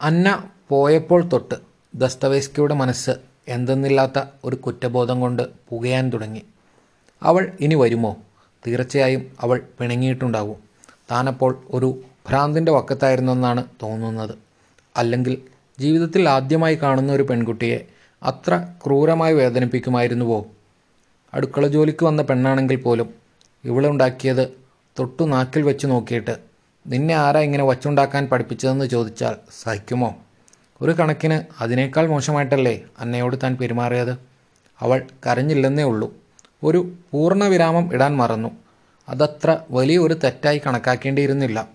[0.00, 1.54] അന്ന പോയപ്പോൾ തൊട്ട്
[1.94, 3.10] ദസ്തവേസ്കിയുടെ മനസ്സ്
[3.48, 6.42] എന്തെന്നില്ലാത്ത ഒരു കുറ്റബോധം കൊണ്ട് പുകയാൻ തുടങ്ങി.
[7.22, 8.16] അവൾ ഇനി വരുമോ?
[8.66, 10.56] തീർച്ചയായും അവൾ പിണങ്ങിയിട്ടുണ്ടാവും.
[11.10, 14.34] താനപ്പോൾ ഒരു ഭ്രാന്തിന്റെ വക്കത്തായിരുന്നെന്നാണ് തോന്നുന്നത്.
[14.96, 15.38] അല്ലെങ്കിൽ
[15.80, 17.86] ജീവിതത്തിൽ ആദ്യമായി കാണുന്ന ഒരു പെൺകുട്ടിയെ
[18.22, 20.46] അത്ര ക്രൂരമായി വേദനിപ്പിക്കുമായിരുന്നുവോ?
[21.34, 23.14] അടുക്കള ജോലിക്ക് വന്ന പെണ്ണാണെങ്കിൽ പോലും
[23.64, 24.48] ഇവളുണ്ടാക്കിയത്
[24.98, 26.55] തൊട്ടു നാക്കിൽ വെച്ച് നോക്കിയിട്ട്
[26.86, 30.16] നിന്നെ ആരാ ഇങ്ങനെ വച്ചുണ്ടാക്കാൻ പഠിപ്പിച്ചതെന്ന് ചോദിച്ചാൽ സഹിക്കുമോ?
[30.80, 34.18] ഒരു കണക്കിന് അതിനേക്കാൾ മോശമായിട്ടല്ലേ അന്നയോട് താൻ പെരുമാറിയത്?
[34.80, 36.14] അവൾ കരഞ്ഞില്ലെന്നേ ഉള്ളൂ.
[36.62, 38.48] ഒരു പൂർണവിരാമം ഇടാൻ മറന്നു.
[39.08, 41.68] അതത്ര വലിയൊരു തെറ്റായി കണക്കാക്കേണ്ടിയിരുന്നില്ല.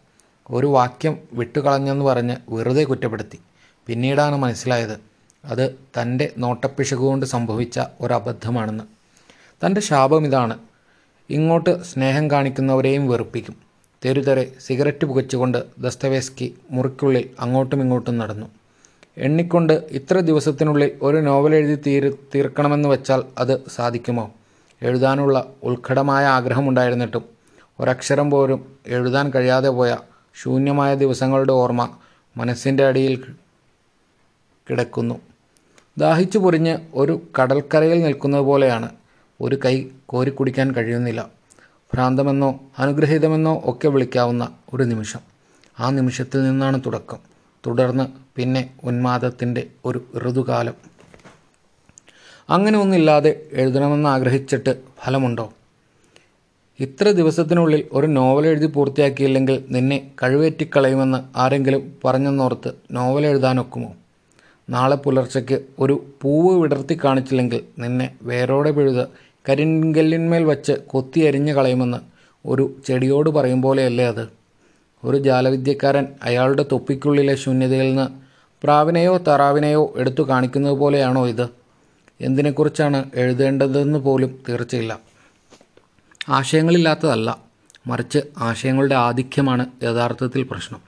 [0.49, 3.39] ഒരു വാക്യം വിട്ടുകളഞ്ഞെന്ന് പറഞ്ഞ് വെറുതെ കുറ്റപ്പെടുത്തി.
[3.87, 5.01] പിന്നീടാണ് മനസ്സിലായത്
[5.45, 8.83] അത് തന്റെ നോട്ടപ്പിശകുകൊണ്ട് സംഭവിച്ച ഒരബദ്ധമാണെന്ന്
[9.65, 10.57] തന്റെ ശാപം ഇതാണ്.
[11.29, 13.70] ഇങ്ങോട്ട് സ്നേഹം കാണിക്കുന്നവരെയും വെറുപ്പിക്കും.
[14.05, 18.47] തെരുതെരെ സിഗരറ്റ് പുകച്ചുകൊണ്ട് ദസ്തവേസ്കി മുറിക്കുള്ളിൽ അങ്ങോട്ടും ഇങ്ങോട്ടും നടന്നു.
[19.17, 24.31] എണ്ണിക്കൊണ്ട് ഇത്ര ദിവസത്തിനുള്ളിൽ ഒരു നോവൽ എഴുതി തീർ തീർക്കണമെന്ന് വെച്ചാൽ അത് സാധിക്കുമോ?
[24.81, 27.23] എഴുതാനുള്ള ഉത്കടമായ ആഗ്രഹമുണ്ടായിരുന്നിട്ടും
[27.79, 29.97] ഒരക്ഷരം പോലും എഴുതാൻ കഴിയാതെ പോയ
[30.35, 31.89] ശൂന്യമായ ദിവസങ്ങളുടെ ഓർമ്മ
[32.37, 33.23] മനസ്സിന്റെ അടിയിൽ
[34.69, 35.15] കിടക്കുന്നു.
[35.97, 38.89] ദാഹിച്ചു പൊരിഞ്ഞ് ഒരു കടൽക്കരയിൽ നിൽക്കുന്നത് പോലെയാണ്
[39.41, 41.40] ഒരു കൈ കോരി കുടിക്കാൻ കഴിയുന്നില്ല.
[41.93, 45.19] ഭ്രാന്തമെന്നോ അനുഗ്രഹീതമെന്നോ ഒക്കെ വിളിക്കാവുന്ന ഒരു നിമിഷം.
[45.79, 47.17] ആ നിമിഷത്തിൽ നിന്നാണ് തുടക്കം.
[47.67, 50.73] തുടർന്ന് പിന്നെ ഉന്മാദത്തിന്റെ ഒരു ഋതുകാലം.
[52.49, 54.75] അങ്ങനെ ഒന്നില്ലാതെ എഴുതണമെന്ന് ആഗ്രഹിച്ചിട്ട്
[55.05, 55.53] ഫലമുണ്ടോ?
[56.79, 63.95] ഇത്ര ദിവസത്തിനുള്ളിൽ ഒരു നോവൽ എഴുതി പൂർത്തിയാക്കിയില്ലെങ്കിൽ നിന്നെ കഴിവേറ്റിക്കളയുമെന്ന് ആരെങ്കിലും പറഞ്ഞെന്നോർത്ത് നോവൽ എഴുതാനൊക്കുമോ?
[64.69, 69.07] നാളെ പുലർച്ചയ്ക്ക് ഒരു പൂവ് വിടർത്തി കാണിച്ചില്ലെങ്കിൽ നിന്നെ വേരോടെ പിഴുത്
[69.49, 71.97] കരിങ്കല്ലിന്മേൽ വച്ച് കൊത്തി എരിഞ്ഞു കളയുമെന്ന്
[72.45, 74.27] ഒരു ചെടിയോട് പറയും പോലെയല്ലേ അത്.
[75.03, 78.09] ഒരു ജാലവിദ്യക്കാരൻ അയാളുടെ തൊപ്പിക്കുള്ളിലെ ശൂന്യതയിൽ നിന്ന്
[78.63, 81.49] പ്രാവിനെയോ തറാവിനെയോ എടുത്തു കാണിക്കുന്നത് പോലെയാണോ ഇത്?
[82.21, 84.99] എന്തിനെക്കുറിച്ചാണ് എഴുതേണ്ടതെന്ന് പോലും തീർച്ചയില്ല.
[86.29, 87.37] ആശയങ്ങളില്ലാത്തതല്ല
[87.87, 90.79] മറിച്ച് ആശയങ്ങളുടെ ആധിക്യമാണ് യഥാർത്ഥത്തിൽ പ്രശ്നം.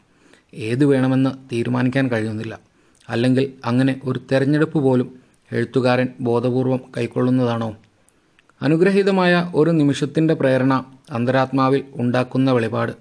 [0.53, 2.59] ഏത് വേണമെന്ന് തീരുമാനിക്കാൻ കഴിയുന്നില്ല.
[3.09, 5.19] അല്ലെങ്കിൽ അങ്ങനെ ഒരു തെരഞ്ഞെടുപ്പ് പോലും
[5.51, 7.75] എഴുത്തുകാരൻ ബോധപൂർവം കൈക്കൊള്ളുന്നതാണോ?
[8.63, 12.91] അനുഗ്രഹീതമായ ഒരു നിമിഷത്തിന്റെ പ്രേരണ അന്തരാത്മാവിൽ ഉണ്ടാക്കുന്ന വെളിപാട്.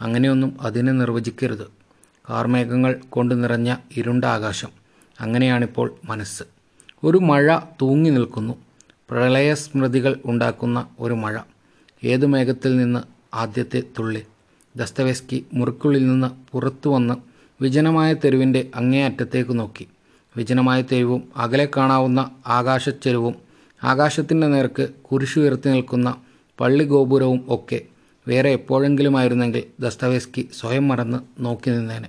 [0.00, 1.70] അങ്ങനെയൊന്നും അതിനെ നിർവചിക്കരുത്.
[2.30, 4.68] കാർമേഘങ്ങൾ കൊണ്ട് നിറഞ്ഞ ഇരുണ്ട ആകാശം.
[5.20, 6.42] അങ്ങനെയാണിപ്പോൾ മനസ്സ്.
[7.04, 8.54] ഒരു മഴ തൂങ്ങി നിൽക്കുന്നു.
[9.10, 11.38] പ്രളയസ്മൃതികൾ ഉണ്ടാക്കുന്ന ഒരു മഴ.
[12.04, 13.00] ഏതു മേഘത്തിൽ നിന്ന്
[13.34, 14.22] ആദ്യത്തെ തുള്ളി?
[14.76, 17.14] ദസ്തവേസ്കി മുറിക്കുള്ളിൽ നിന്ന് പുറത്തു വന്ന്
[17.62, 19.88] വിജനമായ തെരുവിന്റെ അങ്ങേയറ്റത്തേക്ക് നോക്കി.
[20.36, 23.49] വിജനമായ തെരുവും അകലെ കാണാവുന്ന ആകാശച്ചെരുവും
[23.84, 26.16] ആകാശത്തിന്റെ നേർക്ക് കുരിശുയർത്തി നിൽക്കുന്ന
[26.60, 27.80] പള്ളി ഗോപുരവും ഒക്കെ
[28.28, 32.08] വേറെ എപ്പോഴെങ്കിലുമായിരുന്നെങ്കിൽ ദസ്തവേസ്കി സ്വയം മറന്ന് നോക്കി നിന്നേനെ.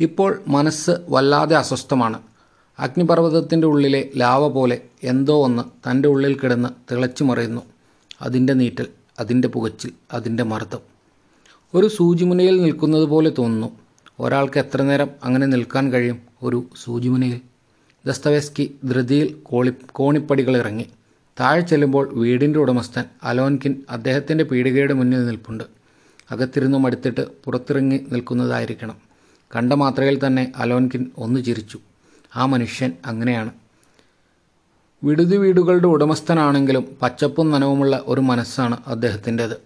[0.00, 2.22] ഇപ്പോൾ മനസ്സ് വല്ലാതെ അസ്വസ്ഥമാണ്.
[2.78, 7.62] അഗ്നിപർവതത്തിന്റെ ഉള്ളിലെ ലാവ പോലെ എന്തോ ഒന്ന് തന്റെ ഉള്ളിൽ കിടന്ന് തിളച്ചു മറയുന്നു.
[8.22, 8.86] അതിന്റെ നീറ്റൽ
[9.20, 10.78] അതിന്റെ പുകച്ചിൽ അതിന്റെ മർദ്ദം.
[11.74, 13.76] ഒരു സൂചിമുനയിൽ നിൽക്കുന്നത് പോലെ തോന്നുന്നു.
[14.20, 17.53] ഒരാൾക്ക് എത്ര നേരം അങ്ങനെ നിൽക്കാൻ കഴിയും ഒരു സൂചിമുനയിൽ?
[18.06, 20.86] ദസ്തവേസ്കി ധൃതിയിൽ കോളി കോണിപ്പടികൾ ഇറങ്ങി
[21.40, 25.64] താഴെ ചെല്ലുമ്പോൾ വീടിന്റെ ഉടമസ്ഥൻ അലോൻകിൻ അദ്ദേഹത്തിന്റെ പീടികയുടെ മുന്നിൽ നിൽപ്പുണ്ട്.
[26.30, 28.96] അകത്തിരുന്നു മടുത്തിട്ട് പുറത്തിറങ്ങി നിൽക്കുന്നതായിരിക്കണം.
[29.56, 31.78] കണ്ട മാത്രയിൽ തന്നെ അലോൻകിൻ ഒന്ന് ചിരിച്ചു.
[32.36, 33.52] ആ മനുഷ്യൻ അങ്ങനെയാണ്.
[35.04, 39.56] വിടുതി വീടുകളുടെ ഉടമസ്ഥനാണെങ്കിലും പച്ചപ്പും നനവുമുള്ള ഒരു മനസ്സാണ് അദ്ദേഹത്തിന്റേത്.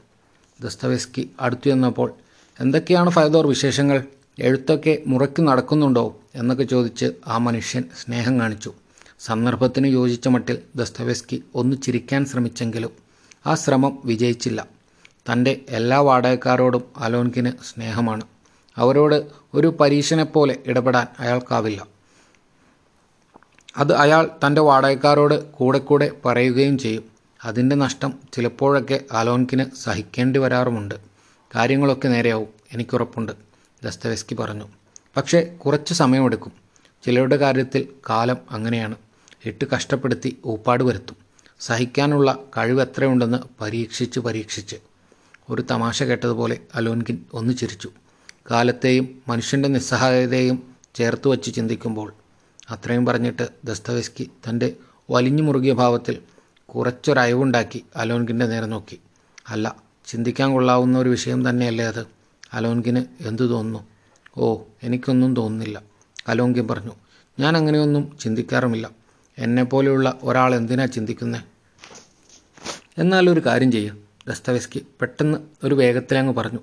[0.60, 2.12] ദസ്തവേസ്കി അടുത്തു ചെന്നപ്പോൾ
[2.60, 4.04] എന്തൊക്കെയാണ് ഫയദോർ വിശേഷങ്ങൾ?
[4.38, 6.16] എഴുത്തൊക്കെ മുറയ്ക്ക് നടക്കുന്നുണ്ടോ?
[6.38, 8.74] എന്നൊക്കെ ചോദിച്ച് ആ മനുഷ്യൻ സ്നേഹം കാണിച്ചു.
[9.20, 12.90] സന്ദർഭത്തിന് യോജിച്ച മട്ടിൽ ദസ്തവേസ്കി ഒന്ന് ചിരിക്കാൻ ശ്രമിച്ചെങ്കിലും
[13.46, 14.66] ആ ശ്രമം വിജയിച്ചില്ല.
[15.32, 18.24] തന്റെ എല്ലാ വാടകക്കാരോടും അലോൻകിന് സ്നേഹമാണ്.
[18.76, 21.86] അവരോട് ഒരു പരീക്ഷനെപ്പോലെ ഇടപെടാൻ അയാൾക്കാവില്ല.
[23.76, 27.04] അത് അയാൾ തന്റെ വാടകക്കാരോട് കൂടെ കൂടെ പറയുകയും ചെയ്യും.
[27.44, 30.94] അതിന്റെ നഷ്ടം ചിലപ്പോഴൊക്കെ അലോൻകിന് സഹിക്കേണ്ടി വരാറുമുണ്ട്.
[31.54, 33.32] കാര്യങ്ങളൊക്കെ നേരെയാവും എനിക്കുറപ്പുണ്ട്
[33.84, 34.68] ദസ്തവെസ്കി പറഞ്ഞു.
[35.18, 36.52] പക്ഷേ കുറച്ച് സമയമെടുക്കും.
[37.06, 38.94] ചിലരുടെ കാര്യത്തിൽ കാലം അങ്ങനെയാണ്.
[39.44, 41.16] ഇട്ട് കഷ്ടപ്പെടുത്തി ഊപ്പാട് വരുത്തും.
[41.60, 44.76] സഹിക്കാനുള്ള കഴിവ് എത്രയുണ്ടെന്ന് പരീക്ഷിച്ച് പരീക്ഷിച്ച്.
[45.48, 47.90] ഒരു തമാശ കേട്ടതുപോലെ അലോൻകിൻ ഒന്ന് ചിരിച്ചു.
[48.50, 52.12] കാലത്തെയും മനുഷ്യന്റെ നിസ്സഹായതയും ചേർത്ത് വച്ച് ചിന്തിക്കുമ്പോൾ
[52.70, 54.76] അത്രയും പറഞ്ഞിട്ട് ദസ്തവേസ്കി തന്റെ
[55.10, 56.18] വലിഞ്ഞു മുറുകിയ ഭാവത്തിൽ
[56.66, 59.00] കുറച്ചൊരയവുണ്ടാക്കി അലോൻകിന്റെ നേരെ നോക്കി.
[59.48, 59.76] അല്ല
[60.06, 62.06] ചിന്തിക്കാൻ കൊള്ളാവുന്ന ഒരു വിഷയം തന്നെയല്ലേ അത്?
[62.52, 63.97] അലോൻകിന് എന്തു തോന്നുന്നു?
[64.36, 65.82] ഓ എനിക്കൊന്നും തോന്നുന്നില്ല.
[66.28, 66.92] അലോങ്കി പറഞ്ഞു.
[67.38, 68.90] ഞാൻ അങ്ങനെയൊന്നും ചിന്തിക്കാറുമില്ല.
[69.38, 71.42] എന്നെപ്പോലെയുള്ള ഒരാൾ എന്തിനാ ചിന്തിക്കുന്നത്
[72.98, 73.96] എന്നാൽ ഒരു കാര്യം ചെയ്യുക
[74.28, 74.86] ദസ്തവെസ്കി.
[75.00, 76.58] പെട്ടെന്ന് ഒരു വേഗത്തിലങ്ങ് പറഞ്ഞു.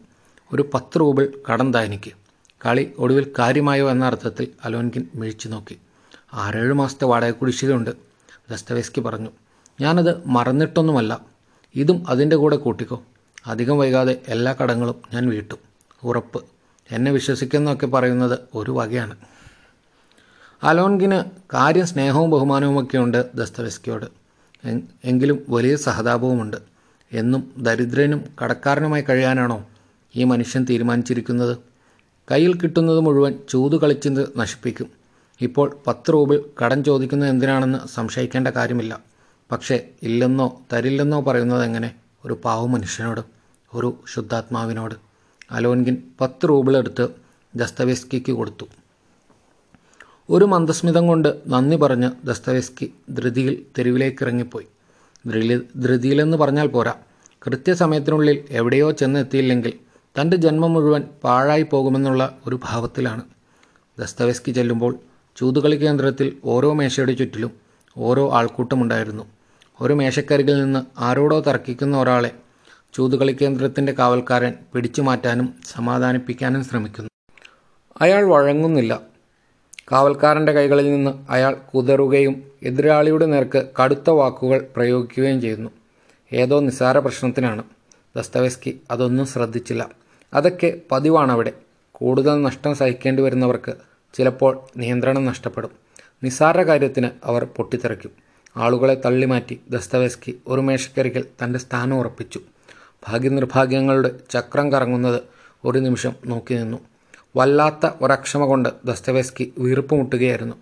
[0.54, 2.12] ഒരു പത്ത് റൂബിൾ കടം താ എനിക്ക്.
[2.66, 5.78] കളി ഒടുവിൽ കാര്യമായോ എന്ന അർത്ഥത്തിൽ അലോൻകിൻ മിഴിച്ചു നോക്കി.
[6.34, 7.90] ആറേഴ് മാസത്തെ വാടക കുടിശ്ശികയുണ്ട്
[8.52, 9.30] ദസ്തവേസ്കി പറഞ്ഞു.
[9.82, 11.20] ഞാനത് മറന്നിട്ടൊന്നുമല്ല.
[11.76, 13.04] ഇതും അതിന്റെ കൂടെ കൂട്ടിക്കോ.
[13.48, 15.58] അധികം വൈകാതെ എല്ലാ കടങ്ങളും ഞാൻ വീട്ടും.
[16.04, 16.44] ഉറപ്പ്.
[16.92, 19.18] എന്നെ വിശ്വസിക്കുന്നൊക്കെ പറയുന്നത് ഒരു വകയാണ്.
[20.64, 24.06] അലോൺകിന് കാര്യം സ്നേഹവും ബഹുമാനവുമൊക്കെ ഉണ്ട് ദസ്തവെസ്കിയോട്
[25.04, 26.58] എങ്കിലും വലിയ സഹതാപവുമുണ്ട്.
[27.12, 29.68] എന്നും ദരിദ്രനും കടക്കാരനുമായി കഴിയാനാണോ
[30.16, 31.58] ഈ മനുഷ്യൻ തീരുമാനിച്ചിരിക്കുന്നത്?
[32.32, 34.92] കയ്യിൽ കിട്ടുന്നത് മുഴുവൻ ചൂതു കളിച്ച് നശിപ്പിക്കും.
[35.42, 39.00] ഇപ്പോൾ പത്ത് റൂബിൾ കടം ചോദിക്കുന്നത് എന്തിനാണെന്ന് സംശയിക്കേണ്ട കാര്യമില്ല.
[39.52, 41.96] പക്ഷേ ഇല്ലെന്നോ തരില്ലെന്നോ പറയുന്നത് എങ്ങനെ?
[42.26, 43.22] ഒരു പാവ മനുഷ്യനോട്
[43.74, 44.96] ഒരു ശുദ്ധാത്മാവിനോട്.
[45.52, 47.08] അലോൻകിൻ പത്ത് റൂബിൾ എടുത്ത്
[47.56, 48.66] ദസ്തവേസ്കിക്ക് കൊടുത്തു.
[50.30, 54.66] ഒരു മന്ദസ്മിതം കൊണ്ട് നന്ദി പറഞ്ഞ് ദസ്തവേസ്കി ധൃതിയിൽ തെരുവിലേക്ക് ഇറങ്ങിപ്പോയി
[55.28, 56.94] ധൃതി ധൃതിയിലെന്ന് പറഞ്ഞാൽ പോരാ.
[57.48, 59.74] കൃത്യസമയത്തിനുള്ളിൽ എവിടെയോ ചെന്നെത്തിയില്ലെങ്കിൽ
[60.22, 63.24] തന്റെ ജന്മം മുഴുവൻ പാഴായി പോകുമെന്നുള്ള ഒരു ഭാവത്തിലാണ്.
[64.00, 65.00] ദസ്തവേസ്കി ചെല്ലുമ്പോൾ
[65.36, 67.52] ചൂതുകളി കേന്ദ്രത്തിൽ ഓരോ മേശയുടെ ചുറ്റിലും
[67.98, 69.24] ഓരോ ആൾക്കൂട്ടമുണ്ടായിരുന്നു.
[69.82, 72.32] ഒരു മേശക്കരികിൽ നിന്ന് ആരോടോ തർക്കിക്കുന്ന ഒരാളെ
[72.96, 77.10] ചൂതുകളി കേന്ദ്രത്തിന്റെ കാവൽക്കാരൻ പിടിച്ചു മാറ്റാനും സമാധാനിപ്പിക്കാനും ശ്രമിക്കുന്നു.
[78.02, 79.00] അയാൾ വഴങ്ങുന്നില്ല.
[79.92, 85.70] കാവൽക്കാരന്റെ കൈകളിൽ നിന്ന് അയാൾ കുതറുകയും എതിരാളിയുടെ നേർക്ക് കടുത്ത വാക്കുകൾ പ്രയോഗിക്കുകയും ചെയ്യുന്നു.
[86.34, 87.64] ഏതോ നിസ്സാര പ്രശ്നത്തിനാണ്.
[88.18, 89.90] ദസ്തവേസ്കി അതൊന്നും ശ്രദ്ധിച്ചില്ല.
[90.34, 91.54] അതൊക്കെ പതിവാണവിടെ.
[91.92, 93.74] കൂടുതൽ നഷ്ടം സഹിക്കേണ്ടി വരുന്നവർക്ക്
[94.14, 95.70] ചിലപ്പോൾ നിയന്ത്രണം നഷ്ടപ്പെടും.
[96.24, 98.12] നിസ്സാര കാര്യത്തിന് അവർ പൊട്ടിത്തെറിക്കും.
[98.58, 102.40] ആളുകളെ തള്ളിമാറ്റി ദസ്തവേസ്കി ഒരു മേശക്കരികിൽ തന്റെ സ്ഥാനം ഉറപ്പിച്ചു.
[103.08, 105.22] ഭാഗ്യനിർഭാഗ്യങ്ങളുടെ ചക്രം കറങ്ങുന്നത്
[105.66, 106.78] ഒരു നിമിഷം നോക്കി നിന്നു.
[107.36, 110.56] വല്ലാത്ത ഒരക്ഷമ കൊണ്ട് ദസ്തവേസ്കി വീർപ്പ് മുട്ടുകയായിരുന്നു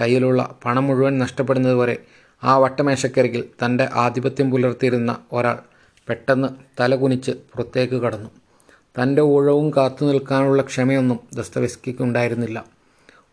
[0.00, 1.96] കയ്യിലുള്ള പണം മുഴുവൻ നഷ്ടപ്പെടുന്നതുവരെ
[2.44, 5.58] ആ വട്ടമേശക്കരികിൽ തന്റെ ആധിപത്യം പുലർത്തിയിരുന്ന ഒരാൾ
[6.08, 6.48] പെട്ടെന്ന്
[6.80, 8.30] തലകുനിച്ച് പുറത്തേക്ക് കടന്നു.
[8.98, 12.64] തന്റെ ഊഴവും കാത്തു നിൽക്കാനുള്ള ക്ഷമയൊന്നും ദസ്തവേസ്കിക്ക് ഉണ്ടായിരുന്നില്ല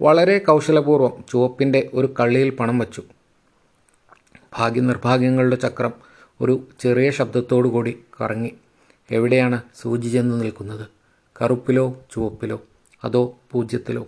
[0.01, 3.03] വളരെ കൗശലപൂർവം ചുവപ്പിന്റെ ഒരു കള്ളിയിൽ പണം വച്ചു.
[4.57, 5.93] ഭാഗ്യനിർഭാഗ്യങ്ങളുടെ ചക്രം
[6.41, 8.51] ഒരു ചെറിയ ശബ്ദത്തോടു കൂടി കറങ്ങി.
[9.11, 10.87] എവിടെയാണ് സൂചി ചെന്ന് നിൽക്കുന്നത്?
[11.41, 12.61] കറുപ്പിലോ ചുവപ്പിലോ?
[13.03, 14.07] അതോ പൂജ്യത്തിലോ?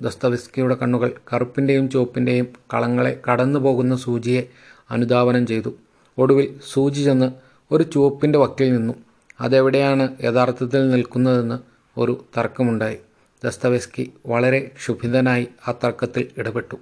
[0.00, 4.42] ദസ്തവിസ്കിയുടെ കണ്ണുകൾ കറുപ്പിന്റെയും ചുവപ്പിന്റെയും കളങ്ങളെ കടന്നു പോകുന്ന സൂചിയെ
[4.90, 5.74] അനുധാവനം ചെയ്തു.
[6.18, 7.32] ഒടുവിൽ സൂചി ചെന്ന്
[7.70, 8.94] ഒരു ചുവപ്പിന്റെ വക്കിൽ നിന്നു.
[9.40, 11.58] അതെവിടെയാണ് യഥാർത്ഥത്തിൽ നിൽക്കുന്നതെന്ന്
[12.00, 12.98] ഒരു തർക്കമുണ്ടായി.
[13.44, 16.76] ദസ്തവേസ്കി വളരെ ക്ഷുഭിതനായി ആ തർക്കത്തിൽ ഇടപെട്ടു.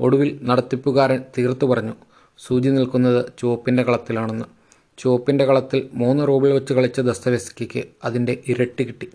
[0.00, 1.92] ഒടുവിൽ നടത്തിപ്പുകാരൻ തീർത്തു പറഞ്ഞു
[2.38, 4.44] സൂചി നിൽക്കുന്നത് ചുവപ്പിന്റെ കളത്തിലാണെന്ന്.
[4.98, 9.10] ചുവപ്പിന്റെ കളത്തിൽ മൂന്ന് റൂബിൾ വെച്ച് കളിച്ച ദസ്തവെസ്കിക്ക് അതിന്റെ ഇരട്ടി കിട്ടി.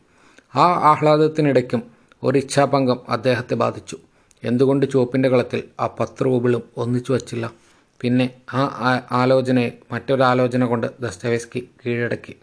[0.56, 1.84] ആ ആഹ്ലാദത്തിനിടയ്ക്കും
[2.24, 3.98] ഒരു ഇച്ഛാഭംഗം അദ്ദേഹത്തെ ബാധിച്ചു.
[4.44, 7.52] എന്തുകൊണ്ട് ചുവപ്പിന്റെ കളത്തിൽ ആ പത്ത് റൂബിളും ഒന്നിച്ചു വച്ചില്ല?
[8.02, 12.36] പിന്നെ ആ ആലോചനയെ മറ്റൊരാലോചന കൊണ്ട് ദസ്തവേസ്കി കീഴടക്കി.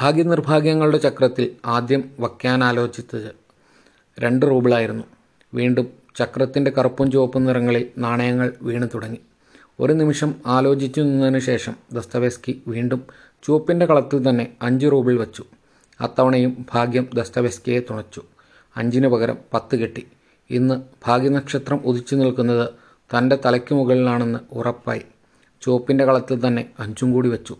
[0.00, 3.34] ഭാഗ്യനിർഭാഗ്യങ്ങളുടെ ചക്രത്തിൽ ആദ്യം വയ്ക്കാൻ ആലോചിച്ചത്
[4.20, 5.04] രണ്ട് റൂബിളായിരുന്നു.
[5.54, 9.18] വീണ്ടും ചക്രത്തിന്റെ കറുപ്പും ചുവപ്പും നിറങ്ങളിൽ നാണയങ്ങൾ വീണു തുടങ്ങി.
[9.80, 13.06] ഒരു നിമിഷം ആലോചിച്ചു നിന്നതിന് ശേഷം ദസ്തവേസ്കി വീണ്ടും
[13.42, 15.44] ചുവപ്പിന്റെ കളത്തിൽ തന്നെ അഞ്ച് റൂബിൾ വച്ചു.
[16.00, 18.22] അത്തവണയും ഭാഗ്യം ദസ്തവേസ്കിയെ തുണച്ചു.
[18.76, 20.06] അഞ്ചിന് പകരം പത്ത് കെട്ടി.
[20.50, 22.68] ഇന്ന് ഭാഗ്യനക്ഷത്രം ഉദിച്ചു നിൽക്കുന്നത്
[23.18, 25.02] തന്റെ തലയ്ക്ക് മുകളിലാണെന്ന് ഉറപ്പായി.
[25.60, 27.56] ചുവപ്പിന്റെ കളത്തിൽ തന്നെ അഞ്ചും കൂടി വെച്ചു.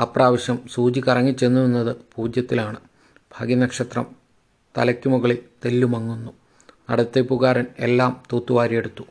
[0.00, 2.76] അപ്രാവശ്യം സൂചി കറങ്ങിച്ചെന്നു നിന്നത് പൂജ്യത്തിലാണ്.
[3.38, 4.06] ഭാഗ്യനക്ഷത്രം
[4.78, 6.39] തലയ്ക്ക് മുകളിൽ തെല്ലുമങ്ങുന്നു.
[6.90, 9.04] നടത്തിപ്പുകാരൻ എല്ലാം തൂത്തുവാരിയെടുത്തു.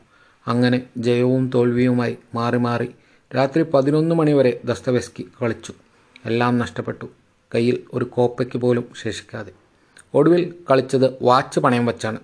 [0.46, 2.94] അങ്ങനെ ജയവും തോൽവിയുമായി മാറി മാറി
[3.36, 5.72] രാത്രി പതിനൊന്ന് മണിവരെ ദസ്തവെസ്കി കളിച്ചു.
[6.24, 7.06] എല്ലാം നഷ്ടപ്പെട്ടു.
[7.54, 9.52] കയ്യിൽ ഒരു കോപ്പയ്ക്ക് പോലും ശേഷിക്കാതെ.
[10.14, 12.18] ഒടുവിൽ കളിച്ചത് വാച്ച് പണയം വച്ചാണ്.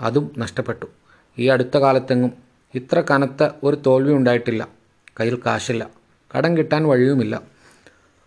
[0.00, 0.86] അതും നഷ്ടപ്പെട്ടു.
[1.38, 2.32] ഈ അടുത്ത കാലത്തെങ്ങും
[2.74, 4.68] ഇത്ര കനത്ത ഒരു തോൽവി ഉണ്ടായിട്ടില്ല.
[5.20, 5.90] കയ്യിൽ കാശില്ല.
[6.36, 7.42] കടം കിട്ടാൻ വഴിയുമില്ല.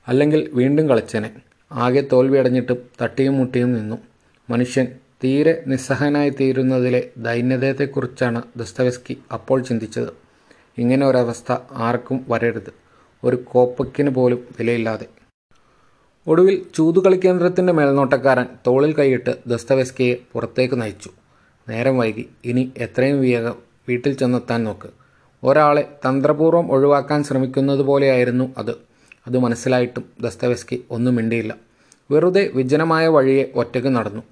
[0.08, 1.36] അല്ലെങ്കിൽ വീണ്ടും കളിച്ചേനെ.
[1.72, 3.96] ആകെ തോൽവി അടഞ്ഞിട്ടും തട്ടിയും മുട്ടിയും നിന്നു.
[4.50, 4.88] മനുഷ്യൻ
[5.26, 10.08] തീരെ നിസ്സഹനായി തീരുന്നതിലെ ദൈന്യതയെക്കുറിച്ചാണ് ദസ്തവസ്കി അപ്പോൾ ചിന്തിച്ചത്.
[10.78, 12.74] ഇങ്ങനെ ഒരവസ്ഥ ആർക്കും വരരുത്.
[13.24, 15.06] ഒരു കോപ്പക്കിന് പോലും വിലയില്ലാതെ.
[16.28, 21.10] ഒടുവിൽ ചൂതുകളി കേന്ദ്രത്തിന്റെ മേൽനോട്ടക്കാരൻ തോളിൽ കൈയിട്ട് ദസ്തവസ്കിയെ പുറത്തേക്ക് നയിച്ചു.
[21.70, 22.30] നേരം വൈകി.
[22.46, 23.56] ഇനി എത്രയും വേഗം
[23.90, 24.90] വീട്ടിൽ ചെന്നെത്താൻ നോക്ക്.
[25.44, 28.72] ഒരാളെ തന്ത്രപൂർവം ഒഴിവാക്കാൻ ശ്രമിക്കുന്നത് പോലെയായിരുന്നു അത്.
[29.28, 31.56] അത് മനസ്സിലായിട്ടും ദസ്തവസ്കി ഒന്നും മിണ്ടിയില്ല.
[32.12, 34.24] വെറുതെ വിജനമായ വഴിയെ ഒറ്റയ്ക്ക് നടന്നു.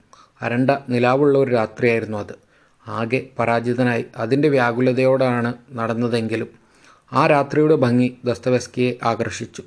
[0.43, 2.35] അരണ്ട നിലാവുള്ള ഒരു രാത്രിയായിരുന്നു അത്.
[2.87, 4.05] ആകെ പരാജിതനായി.
[4.17, 6.47] അതിന്റെ വ്യാകുലതയോടാണ് നടന്നതെങ്കിലും
[7.13, 9.63] ആ രാത്രിയുടെ ഭംഗി ദസ്തവസ്കിയെ ആകർഷിച്ചു.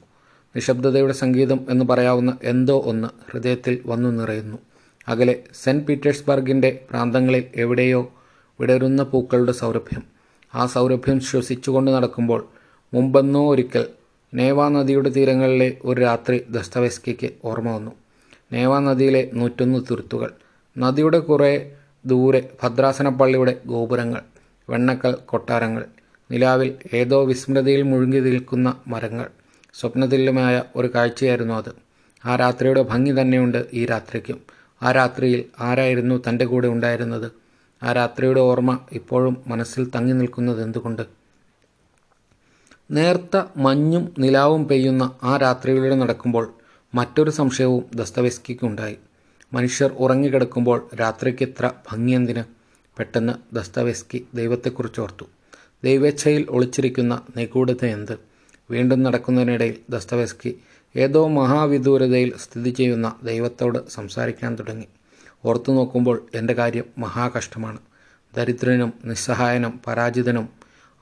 [0.56, 4.59] നിശബ്ദതയുടെ സംഗീതം എന്ന് പറയാവുന്ന എന്തോ ഒന്ന് ഹൃദയത്തിൽ വന്നു നിറയുന്നു.
[5.09, 8.12] അകലെ സെന്റ് പീറ്റേഴ്സ്ബർഗിന്റെ പ്രാന്തങ്ങളിൽ എവിടെയോ
[8.61, 10.02] വിടരുന്ന പൂക്കളുടെ സൗരഭ്യം.
[10.54, 12.49] ആ സൗരഭ്യം ശ്വസിച്ചുകൊണ്ട് നടക്കുമ്പോൾ
[12.95, 13.87] മുമ്പെന്നോ ഒരിക്കൽ
[14.35, 17.90] നേവാ നദിയുടെ തീരങ്ങളിലെ ഒരു രാത്രി ദസ്തവസ്കിക്ക് ഓർമ്മ വന്നു.
[18.52, 20.30] നേവാ നദിയിലെ നൂറ്റൊന്ന് തുരുത്തുകൾ
[20.78, 21.73] നദിയുടെ കുറേ
[22.06, 24.23] ദൂരെ ഭദ്രാസനപ്പള്ളിയുടെ ഗോപുരങ്ങൾ
[24.71, 25.85] വെണ്ണക്കൽ കൊട്ടാരങ്ങൾ
[26.30, 29.26] നിലാവിൽ ഏതോ വിസ്മൃതിയിൽ മുഴുകി നിൽക്കുന്ന മരങ്ങൾ
[29.75, 31.73] സ്വപ്നതുല്യമായ ഒരു കാഴ്ചയായിരുന്നു അത്.
[32.25, 34.40] ആ രാത്രിയുടെ ഭംഗി തന്നെയുണ്ട് ഈ രാത്രിക്കും.
[34.83, 37.33] ആ രാത്രിയിൽ ആരായിരുന്നു തന്റെ കൂടെ ഉണ്ടായിരുന്നത്?
[37.83, 41.02] ആ രാത്രിയുടെ ഓർമ്മ ഇപ്പോഴും മനസ്സിൽ തങ്ങി നിൽക്കുന്നത് എന്തുകൊണ്ട്?
[42.90, 46.54] നേർത്ത മഞ്ഞും നിലാവും പെയ്യുന്ന ആ രാത്രിയിലൂടെ നടക്കുമ്പോൾ
[46.95, 48.97] മറ്റൊരു സംശയവും ദസ്തവേസ്കിക്കുണ്ടായി.
[49.53, 52.45] മനുഷ്യർ ഉറങ്ങിക്കിടക്കുമ്പോൾ രാത്രിക്ക് ഇത്ര ഭംഗിയെന്തിന്?
[52.99, 55.25] പെട്ടെന്ന് ദസ്തവേസ്കി ദൈവത്തെക്കുറിച്ച് ഓർത്തു.
[55.85, 58.19] ദൈവേച്ഛയിൽ ഒളിച്ചിരിക്കുന്ന നിഗൂഢത എന്ത്?
[58.71, 60.59] വീണ്ടും നടക്കുന്നതിനിടയിൽ ദസ്തവേസ്കി
[60.97, 64.87] ഏതോ മഹാവിദൂരതയിൽ സ്ഥിതി ചെയ്യുന്ന ദൈവത്തോട് സംസാരിക്കാൻ തുടങ്ങി.
[65.45, 67.79] ഓർത്തു നോക്കുമ്പോൾ എന്റെ കാര്യം മഹാകഷ്ടമാണ്.
[68.37, 70.49] ദരിദ്രനും നിസ്സഹായനും പരാജിതനും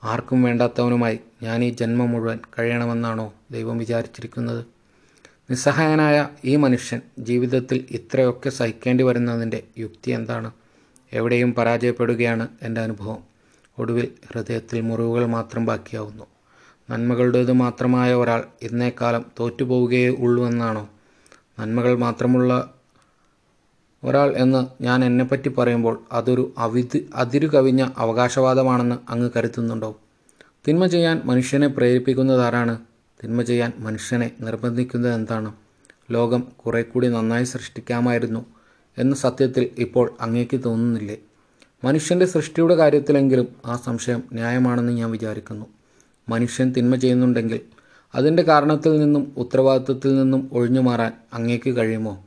[0.03, 4.74] ആർക്കും വേണ്ടാത്തവനുമായി ഞാൻ ഈ ജന്മം മുഴുവൻ കഴിയണമെന്നാണോ ദൈവം വിചാരിച്ചിരിക്കുന്നത്?
[5.49, 10.51] നിസ്സഹായനായ ഈ മനുഷ്യൻ ജീവിതത്തിൽ ഇത്രയൊക്കെ സഹിക്കേണ്ടി വരുന്നതിന്റെ യുക്തി എന്താണ്?
[11.13, 13.17] എവിടെയും പരാജയപ്പെടുകയാണ് എന്റെ അനുഭവം.
[13.79, 16.23] ഒടുവിൽ ഹൃദയത്തിൽ മുറിവുകൾ മാത്രം ബാക്കിയാവുന്നു.
[16.89, 20.89] നന്മകളുടേത് മാത്രമായ ഒരാൾ ഇന്നേക്കാലം തോറ്റുപോവുകയേ ഉള്ളൂ എന്നാണോ?
[21.59, 22.73] നന്മകൾ മാത്രമുള്ള
[24.03, 29.99] ഒരാൾ എന്ന് ഞാൻ എന്നെപ്പറ്റി പറയുമ്പോൾ അതൊരു അവിത് അതിരു കവിഞ്ഞ അവകാശവാദമാണെന്ന് അങ്ങ് കരുതുന്നുണ്ടോ?
[30.67, 32.79] തിന്മ ചെയ്യാൻ മനുഷ്യനെ പ്രേരിപ്പിക്കുന്നതാരാണ്
[33.25, 35.53] തിന്മ ചെയ്യാൻ മനുഷ്യനെ നിർബന്ധിക്കുന്നത് എന്താണ്?
[36.11, 38.45] ലോകം കുറെ കൂടി നന്നായി സൃഷ്ടിക്കാമായിരുന്നു
[38.97, 41.17] എന്ന സത്യത്തിൽ ഇപ്പോൾ അങ്ങേക്ക് തോന്നുന്നില്ലേ?
[41.83, 45.65] മനുഷ്യന്റെ സൃഷ്ടിയുടെ കാര്യത്തിലെങ്കിലും ആ സംശയം ന്യായമാണെന്ന് ഞാൻ വിചാരിക്കുന്നു.
[46.29, 47.59] മനുഷ്യൻ തിന്മ ചെയ്യുന്നുണ്ടെങ്കിൽ
[48.15, 52.25] അതിന്റെ കാരണത്തിൽ നിന്നും ഉത്തരവാദിത്വത്തിൽ നിന്നും ഒഴിഞ്ഞു മാറാൻ അങ്ങേക്ക് കഴിയുമോ?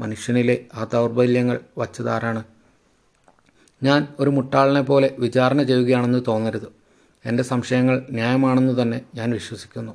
[0.00, 2.44] മനുഷ്യനിലെ ആ ദൗർബല്യങ്ങൾ വച്ചതാരാണ്?
[3.82, 6.66] ഞാൻ ഒരു മുട്ടാളിനെ പോലെ വിചാരണ ചെയ്യുകയാണെന്ന് തോന്നരുത്.
[7.24, 9.92] എന്റെ സംശയങ്ങൾ ന്യായമാണെന്ന് തന്നെ ഞാൻ വിശ്വസിക്കുന്നു.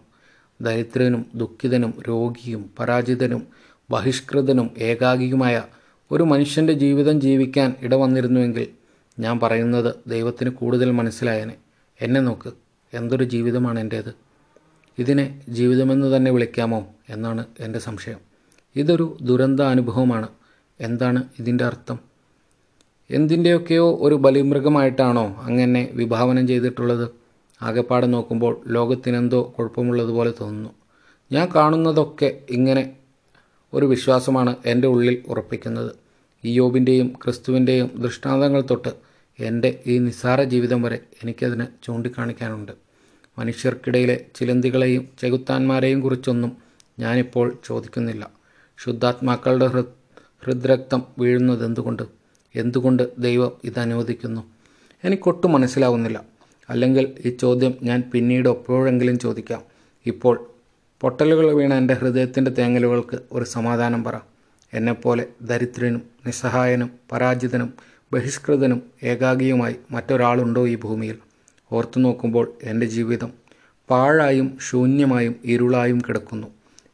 [0.62, 3.48] ദരിദ്രനും ദുഃഖിതനും രോഗിയും പരാജിതനും
[3.90, 5.64] ബഹിഷ്കൃതനും ഏകാഗിയുമായ
[6.12, 8.68] ഒരു മനുഷ്യന്റെ ജീവിതം ജീവിക്കാൻ ഇടവന്നിരുന്നുവെങ്കിൽ
[9.20, 11.56] ഞാൻ പറയുന്നത് ദൈവത്തിന് കൂടുതൽ മനസ്സിലായനെ.
[12.02, 12.54] എന്നെ നോക്ക്
[12.94, 14.16] എന്തൊരു ജീവിതമാണ് എന്റേത്
[15.00, 18.18] ഇതിനെ ജീവിതമെന്ന് തന്നെ വിളിക്കാമോ എന്നാണ് എന്റെ സംശയം.
[18.76, 20.28] ഇതൊരു ദുരന്ത അനുഭവമാണ്.
[20.82, 22.00] എന്താണ് ഇതിന്റെ അർത്ഥം?
[23.10, 27.25] എന്തിന്റെയൊക്കെയോ ഒരു ബലിമൃഗമായിട്ടാണോ അങ്ങനെ വിഭാവനം ചെയ്തിട്ടുള്ളത്?
[27.62, 30.70] ആകെപ്പാടെ നോക്കുമ്പോൾ ലോകത്തിനെന്തോ കുഴപ്പമുള്ളതുപോലെ തോന്നുന്നു.
[31.32, 32.94] ഞാൻ കാണുന്നതൊക്കെ ഇങ്ങനെ
[33.74, 35.92] ഒരു വിശ്വാസമാണ് എന്റെ ഉള്ളിൽ ഉറപ്പിക്കുന്നത്.
[36.46, 38.90] യോബിന്റെയും ക്രിസ്തുവിന്റെയും ദൃഷ്ടാന്തങ്ങൾ തൊട്ട്
[39.40, 42.72] എന്റെ ഈ നിസ്സാര ജീവിതം വരെ എനിക്കതിന് ചൂണ്ടിക്കാണിക്കാനുണ്ട്.
[43.40, 46.58] മനുഷ്യർക്കിടയിലെ ചിലന്തികളെയും ചെകുത്താന്മാരെയും കുറിച്ചൊന്നും
[47.00, 48.30] ഞാനിപ്പോൾ ചോദിക്കുന്നില്ല.
[48.78, 49.84] ശുദ്ധാത്മാക്കളുടെ ഹൃ
[50.44, 52.04] ഹൃദ്രക്തം വീഴുന്നത് എന്തുകൊണ്ട്
[52.56, 54.42] എന്തുകൊണ്ട് ദൈവം ഇത് അനുവദിക്കുന്നു
[55.04, 56.35] എനിക്കൊട്ടും മനസ്സിലാവുന്നില്ല.
[56.70, 59.62] അല്ലെങ്കിൽ ഈ ചോദ്യം ഞാൻ പിന്നീട് എപ്പോഴെങ്കിലും ചോദിക്കാം.
[60.06, 60.48] ഇപ്പോൾ
[61.02, 64.20] പൊട്ടലുകൾ വീണ എന്റെ ഹൃദയത്തിന്റെ തേങ്ങലുകൾക്ക് ഒരു സമാധാനം പറ.
[64.74, 67.74] എന്നെപ്പോലെ ദരിദ്രനും നിസ്സഹായനും പരാജിതനും
[68.14, 71.18] ബഹിഷ്കൃതനും ഏകാഗിയുമായി മറ്റൊരാളുണ്ടോ ഈ ഭൂമിയിൽ?
[71.72, 73.34] ഓർത്തു നോക്കുമ്പോൾ എന്റെ ജീവിതം
[73.90, 76.48] പാഴായും ശൂന്യമായും ഇരുളായും കിടക്കുന്നു.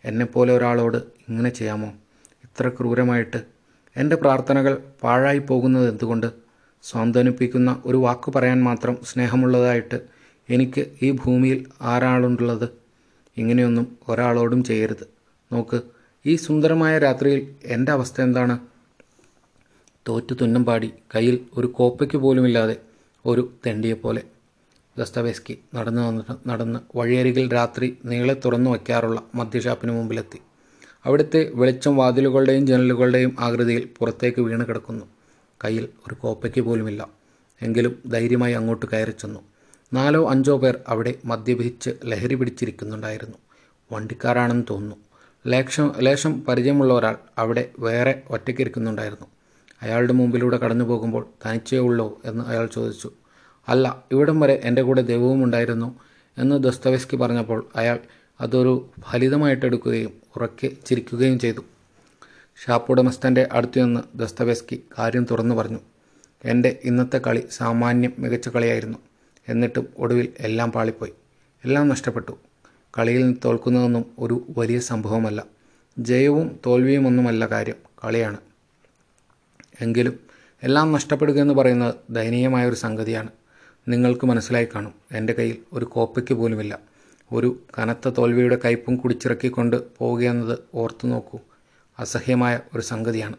[0.06, 1.94] എന്നെപ്പോലെ ഒരാളോട് ഇങ്ങനെ ചെയ്യാമോ?
[2.44, 3.38] ഇത്ര ക്രൂരമായിട്ട്?
[3.98, 6.51] എന്റെ പ്രാർത്ഥനകൾ പാഴായി പോകുന്നത് എന്തുകൊണ്ട്?
[6.84, 9.98] സ്വാന്തനിപ്പിക്കുന്ന ഒരു വാക്ക് പറയാൻ മാത്രം സ്നേഹമുള്ളതായിട്ട്
[10.50, 12.68] എനിക്ക് ഈ ഭൂമിയിൽ ആരാളുണ്ടുള്ളത്?
[13.38, 15.06] ഇങ്ങനെയൊന്നും ഒരാളോടും ചെയ്യരുത്.
[15.52, 15.82] നോക്ക്
[16.26, 18.60] ഈ സുന്ദരമായ രാത്രിയിൽ എന്റെ അവസ്ഥ എന്താണ്?
[20.08, 22.76] തോറ്റു തുന്നം പാടി കയ്യിൽ ഒരു കോപ്പയ്ക്ക് പോലുമില്ലാതെ
[23.26, 24.24] ഒരു തെണ്ടിയെപ്പോലെ.
[24.98, 30.40] ദസ്തവേസ്കി നടന്നു വന്നിട്ട് നടന്ന് വഴിയരികിൽ രാത്രി നീളെ തുറന്നു വയ്ക്കാറുള്ള മദ്യഷാപ്പിന് മുമ്പിലെത്തി.
[31.06, 35.06] അവിടുത്തെ വെളിച്ചം വാതിലുകളുടെയും ജനലുകളുടെയും ആകൃതിയിൽ പുറത്തേക്ക് വീണ് കിടക്കുന്നു.
[35.64, 37.08] കയ്യിൽ ഒരു കോപ്പയ്ക്ക് പോലുമില്ല.
[37.62, 39.40] എങ്കിലും ധൈര്യമായി അങ്ങോട്ട് കയറി ചെന്നു.
[39.94, 43.38] നാലോ അഞ്ചോ പേർ അവിടെ മദ്യപിച്ച് ലഹരി പിടിച്ചിരിക്കുന്നുണ്ടായിരുന്നു.
[43.92, 44.96] വണ്ടിക്കാരാണെന്ന് തോന്നുന്നു.
[45.48, 49.28] ലേശം ലേശം പരിചയമുള്ള ഒരാൾ അവിടെ വേറെ ഒറ്റയ്ക്കിരിക്കുന്നുണ്ടായിരുന്നു
[49.82, 53.12] അയാളുടെ മുമ്പിലൂടെ കടന്നു പോകുമ്പോൾ തനിച്ചേ ഉള്ളോ എന്ന് അയാൾ ചോദിച്ചു.
[53.68, 56.00] അല്ല ഇവിടം വരെ എന്റെ കൂടെ ദൈവവും ഉണ്ടായിരുന്നു
[56.38, 58.00] എന്ന് ദസ്തവേസ്കി പറഞ്ഞപ്പോൾ അയാൾ
[58.42, 61.62] അതൊരു ഫലിതമായിട്ടെടുക്കുകയും ഉറക്കെ ചിരിക്കുകയും ചെയ്തു.
[62.66, 65.80] ഷാപ്പുടമസ്ഥന്റെ അടുത്തു നിന്ന് ദസ്തവേസ്കി കാര്യം തുറന്നു പറഞ്ഞു.
[66.46, 68.98] എന്റെ ഇന്നത്തെ കളി സാമാന്യം മികച്ച കളിയായിരുന്നു.
[69.50, 71.12] എന്നിട്ടും ഒടുവിൽ എല്ലാം പാളിപ്പോയി.
[71.66, 72.38] എല്ലാം നഷ്ടപ്പെട്ടു.
[72.98, 75.44] കളിയിൽ തോൽക്കുന്നതൊന്നും ഒരു വലിയ സംഭവമല്ല.
[76.00, 77.76] ജയവും തോൽവിയും ഒന്നുമല്ല കാര്യം.
[78.06, 78.38] കളിയാണ്.
[79.82, 80.20] എങ്കിലും
[80.64, 83.30] എല്ലാം നഷ്ടപ്പെടുക എന്ന് പറയുന്നത് ദയനീയമായ ഒരു സംഗതിയാണ്.
[83.88, 84.94] നിങ്ങൾക്ക് മനസ്സിലായി കാണും.
[85.12, 86.80] എന്റെ കയ്യിൽ ഒരു കോപ്പയ്ക്ക് പോലുമില്ല.
[87.32, 91.40] ഒരു കനത്ത തോൽവിയുടെ കയ്പും കുടിച്ചിറക്കിക്കൊണ്ട് പോവുകയെന്നത് ഓർത്തു നോക്കൂ
[92.02, 93.36] അസഹ്യമായ ഒരു സംഗതിയാണ്.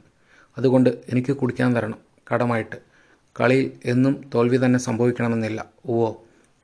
[0.59, 1.99] അതുകൊണ്ട് എനിക്ക് കുടിക്കാൻ തരണം.
[2.35, 2.77] കടമായിട്ട്.
[3.41, 5.65] കളിയിൽ എന്നും തോൽവി തന്നെ സംഭവിക്കണമെന്നില്ല.
[5.87, 6.13] ഓ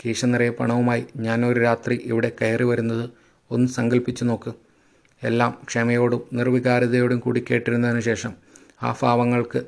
[0.04, 3.10] കീശ നിറയെ പണവുമായി ഞാനൊരു രാത്രി ഇവിടെ കയറി വരുന്നത്
[3.50, 4.52] ഒന്ന് സങ്കല്പിച്ചു നോക്ക്.
[5.22, 8.34] എല്ലാം ക്ഷമയോടും നിർവികാരതയോടും കൂടി കേട്ടിരുന്നതിന് ശേഷം
[8.82, 9.62] ആ ഭാവങ്ങൾക്ക്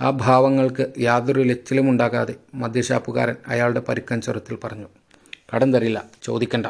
[0.00, 4.86] ആ ഭാവങ്ങൾക്ക് യാതൊരു ലച്ചിലും ഉണ്ടാകാതെ മദ്യഷാപ്പുകാരൻ അയാളുടെ പരുക്കൻ സ്വരത്തിൽ പറഞ്ഞു.
[5.54, 6.04] കടം തരില്ല.
[6.22, 6.66] ചോദിക്കണ്ട.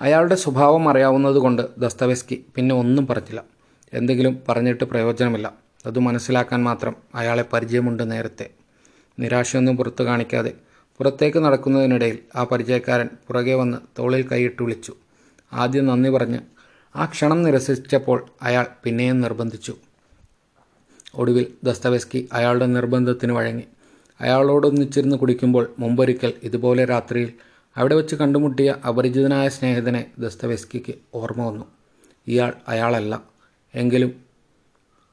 [0.00, 3.55] അയാളുടെ സ്വഭാവം അറിയാവുന്നതുകൊണ്ട് ദസ്തവെസ്കി പിന്നെ ഒന്നും പറഞ്ഞില്ല.
[3.92, 5.54] എന്തെങ്കിലും പറഞ്ഞിട്ട് പ്രയോജനമില്ല.
[5.86, 8.50] അത് മനസ്സിലാക്കാൻ മാത്രം അയാളെ പരിചയമുണ്ട് നേരത്തെ.
[9.18, 10.52] നിരാശയൊന്നും പുറത്തു കാണിക്കാതെ
[10.98, 14.94] പുറത്തേക്ക് നടക്കുന്നതിനിടയിൽ ആ പരിചയക്കാരൻ പുറകെ വന്ന് തോളിൽ കൈയിട്ട് വിളിച്ചു.
[15.52, 16.38] ആദ്യം നന്ദി പറഞ്ഞ്
[16.96, 19.74] ആ ക്ഷണം നിരസിച്ചപ്പോൾ അയാൾ പിന്നെയും നിർബന്ധിച്ചു.
[21.14, 23.64] ഒടുവിൽ ദസ്തവെസ്കി അയാളുടെ നിർബന്ധത്തിന് വഴങ്ങി.
[24.20, 27.32] അയാളോടൊന്നിച്ചിരുന്ന് കുടിക്കുമ്പോൾ മുമ്പൊരിക്കൽ ഇതുപോലെ രാത്രിയിൽ
[27.76, 31.64] അവിടെ വെച്ച് കണ്ടുമുട്ടിയ അപരിചിതനായ സ്നേഹിതനെ ദസ്തവെസ്കിക്ക് ഓർമ്മ വന്നു.
[32.28, 33.35] ഇയാൾ അയാളല്ല.
[33.76, 34.24] എങ്കിലും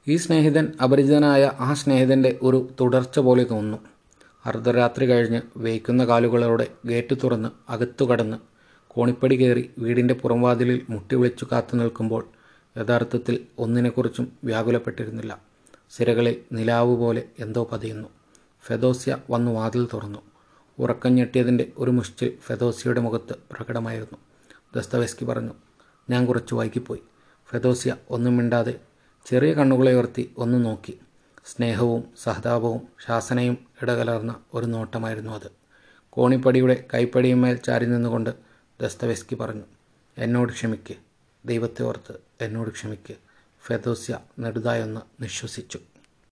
[0.08, 3.78] ഈ സ്നേഹിതൻ അപരിചിതനായ ആ സ്നേഹിതന്റെ ഒരു തുടർച്ച പോലെ തോന്നുന്നു.
[4.46, 8.38] അർദ്ധരാത്രി കഴിഞ്ഞ് വേയ്ക്കുന്ന കാലുകളോടെ ഗേറ്റ് തുറന്ന് അകത്തു കടന്ന്
[8.88, 12.28] കോണിപ്പടി കയറി വീടിന്റെ പുറംവാതിലിൽ മുട്ടി വിളിച്ചു കാത്തു നിൽക്കുമ്പോൾ
[12.78, 15.42] യഥാർത്ഥത്തിൽ ഒന്നിനെക്കുറിച്ചും വ്യാകുലപ്പെട്ടിരുന്നില്ല.
[15.92, 18.10] സിരകളിൽ നിലാവ് പോലെ എന്തോ പതിയുന്നു.
[18.66, 20.20] ഫെദോസ്യ വന്നു വാതിൽ തുറന്നു.
[20.80, 24.18] ഉറക്കം ഞെട്ടിയതിന്റെ ഒരു മുഷ്ടിൽ ഫെദോസ്യയുടെ മുഖത്ത് പ്രകടമായിരുന്നു.
[24.76, 25.52] ദസ്തവേസ്കി പറഞ്ഞു
[26.10, 27.02] ഞാൻ കുറച്ച് വൈകിപ്പോയി.
[27.54, 28.80] ഫെദോസ്യ ഒന്നും മിണ്ടാതെ
[29.26, 31.00] ചെറിയ കണ്ണുകളെ ഉയർത്തി ഒന്ന് നോക്കി.
[31.46, 35.52] സ്നേഹവും സഹതാപവും ശാസനയും ഇടകലർന്ന ഒരു നോട്ടമായിരുന്നു അത്.
[36.10, 38.30] കോണിപ്പടിയുടെ കൈപ്പടിയുമേൽ ചാരി നിന്നുകൊണ്ട്
[38.82, 39.62] ദസ്തവെസ്കി പറഞ്ഞു
[40.18, 40.96] എന്നോട് ക്ഷമിക്ക്.
[41.46, 43.16] ദൈവത്തെ ഓർത്ത് എന്നോട് ക്ഷമിക്ക്.
[43.66, 45.80] ഫെദോസ്യ നെടുതായൊന്ന് നിശ്വസിച്ചു.